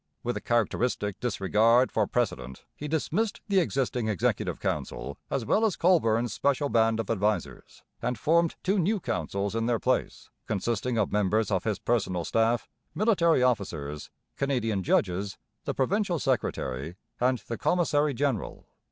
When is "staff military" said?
12.25-13.43